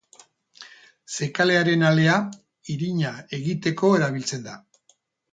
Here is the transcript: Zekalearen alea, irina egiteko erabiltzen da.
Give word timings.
Zekalearen 1.17 1.85
alea, 1.89 2.15
irina 2.75 3.11
egiteko 3.39 3.91
erabiltzen 3.99 4.49
da. 4.49 4.57